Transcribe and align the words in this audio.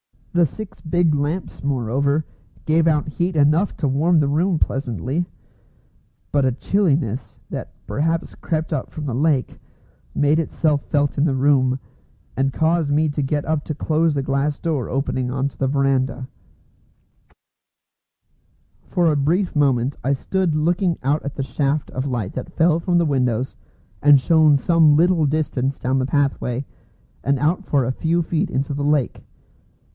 The 0.33 0.47
six 0.47 0.79
big 0.81 1.13
lamps, 1.13 1.61
moreover, 1.63 2.25
gave 2.65 2.87
out 2.87 3.07
heat 3.09 3.35
enough 3.35 3.75
to 3.77 3.87
warm 3.87 4.19
the 4.19 4.29
room 4.29 4.57
pleasantly. 4.57 5.25
But 6.31 6.45
a 6.45 6.53
chilliness, 6.53 7.37
that 7.51 7.73
perhaps 7.85 8.33
crept 8.33 8.71
up 8.73 8.89
from 8.89 9.05
the 9.05 9.13
lake, 9.13 9.59
made 10.15 10.39
itself 10.39 10.85
felt 10.85 11.17
in 11.17 11.25
the 11.25 11.35
room, 11.35 11.79
and 12.35 12.53
caused 12.53 12.89
me 12.89 13.09
to 13.09 13.21
get 13.21 13.45
up 13.45 13.63
to 13.65 13.75
close 13.75 14.15
the 14.15 14.23
glass 14.23 14.57
door 14.57 14.89
opening 14.89 15.29
on 15.29 15.49
to 15.49 15.57
the 15.57 15.67
verandah. 15.67 16.29
For 18.87 19.11
a 19.11 19.17
brief 19.17 19.55
moment 19.55 19.97
I 20.03 20.13
stood 20.13 20.55
looking 20.55 20.97
out 21.03 21.21
at 21.23 21.35
the 21.35 21.43
shaft 21.43 21.91
of 21.91 22.07
light 22.07 22.33
that 22.33 22.53
fell 22.53 22.79
from 22.79 22.97
the 22.97 23.05
windows 23.05 23.57
and 24.01 24.19
shone 24.19 24.55
some 24.57 24.95
little 24.95 25.25
distance 25.27 25.77
down 25.77 25.99
the 25.99 26.07
pathway, 26.07 26.65
and 27.23 27.37
out 27.37 27.65
for 27.65 27.83
a 27.85 27.91
few 27.91 28.23
feet 28.23 28.49
into 28.49 28.73
the 28.73 28.85
lake. 28.85 29.21